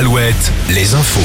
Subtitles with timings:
[0.00, 1.20] Alouette, les infos.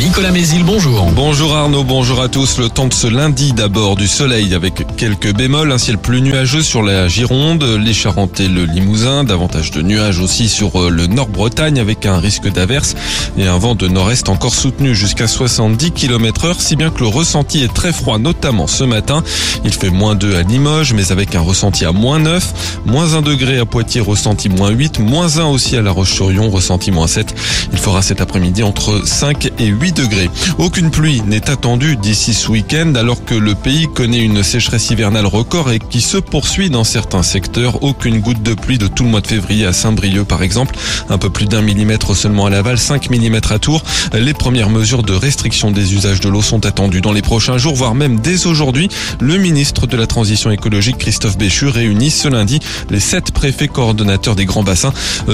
[0.00, 1.12] Nicolas Mézil, bonjour.
[1.12, 2.58] Bonjour Arnaud, bonjour à tous.
[2.58, 6.62] Le temps de ce lundi d'abord du soleil avec quelques bémols, un ciel plus nuageux
[6.62, 11.06] sur la Gironde, les Charentes et le Limousin, davantage de nuages aussi sur euh, le
[11.06, 12.96] Nord-Bretagne avec un risque d'averse
[13.38, 17.06] et un vent de nord-est encore soutenu jusqu'à 70 km heure, si bien que le
[17.06, 19.22] ressenti est très froid, notamment ce matin.
[19.64, 23.22] Il fait moins 2 à Limoges, mais avec un ressenti à moins 9, moins 1
[23.22, 27.32] degré à Poitiers, ressenti moins 8, moins 1 aussi à La Roche-sur-Yon, ressenti moins 7.
[27.72, 30.30] Il fera après-midi entre 5 et 8 degrés.
[30.58, 35.26] Aucune pluie n'est attendue d'ici ce week-end alors que le pays connaît une sécheresse hivernale
[35.26, 37.82] record et qui se poursuit dans certains secteurs.
[37.82, 40.76] Aucune goutte de pluie de tout le mois de février à Saint-Brieuc par exemple.
[41.08, 43.82] Un peu plus d'un millimètre seulement à Laval, 5 mm à Tours.
[44.12, 47.74] Les premières mesures de restriction des usages de l'eau sont attendues dans les prochains jours,
[47.74, 48.88] voire même dès aujourd'hui.
[49.20, 52.60] Le ministre de la Transition écologique, Christophe Béchu, réunit ce lundi
[52.90, 54.92] les sept préfets coordonnateurs des grands bassins,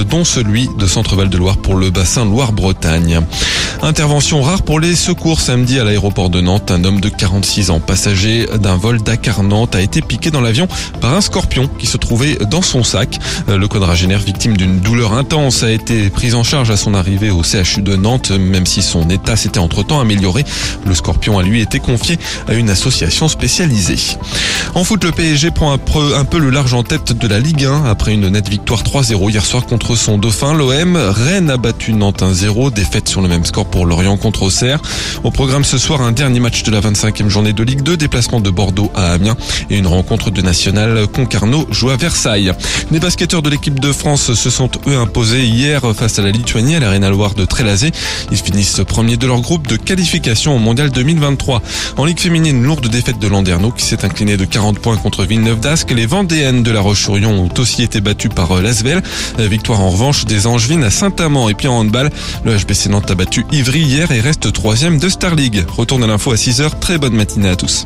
[0.09, 2.72] dont celui de Centre-Val de Loire pour le bassin Loire-Bretagne.
[3.81, 6.71] Intervention rare pour les secours samedi à l'aéroport de Nantes.
[6.71, 10.67] Un homme de 46 ans, passager d'un vol Dakar-Nantes, a été piqué dans l'avion
[11.01, 13.19] par un scorpion qui se trouvait dans son sac.
[13.47, 17.43] Le quadragénaire, victime d'une douleur intense, a été pris en charge à son arrivée au
[17.43, 20.45] CHU de Nantes, même si son état s'était entre-temps amélioré.
[20.85, 24.17] Le scorpion a lui été confié à une association spécialisée.
[24.75, 27.85] En foot, le PSG prend un peu, le large en tête de la Ligue 1
[27.85, 30.55] après une nette victoire 3-0 hier soir contre son dauphin.
[30.55, 34.81] L'OM, Rennes a battu Nantes 1-0, défaite sur le même score pour Lorient contre Auxerre.
[35.23, 38.39] Au programme ce soir, un dernier match de la 25e journée de Ligue 2, déplacement
[38.39, 39.37] de Bordeaux à Amiens
[39.69, 42.51] et une rencontre de National Concarneau joue à Versailles.
[42.89, 46.75] Les basketteurs de l'équipe de France se sont eux imposés hier face à la Lituanie
[46.75, 47.91] à l'Arena Loire de Trélazé.
[48.31, 51.61] Ils finissent premier de leur groupe de qualification au Mondial 2023.
[51.97, 55.59] En Ligue féminine, lourde défaite de Landerneau qui s'est incliné de 40 points contre Villeneuve
[55.59, 55.91] d'Ascq.
[55.91, 59.03] Les Vendéennes de la Roche-sur-Yon ont aussi été battues par Lasvel.
[59.37, 62.09] Victoire en revanche des Angevines à Saint-Amand et puis en handball.
[62.45, 65.65] Le HBC Nantes a battu Ivry hier et reste troisième de Star League.
[65.67, 66.79] Retourne à l'info à 6h.
[66.79, 67.85] Très bonne matinée à tous.